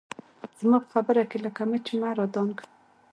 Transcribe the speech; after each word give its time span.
زما 0.59 0.77
په 0.83 0.89
خبره 0.93 1.21
کښې 1.29 1.37
لکه 1.45 1.61
مچ 1.69 1.85
مه 1.99 2.09
رادانګه 2.17 2.63